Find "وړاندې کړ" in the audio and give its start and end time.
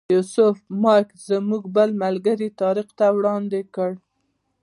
3.17-3.91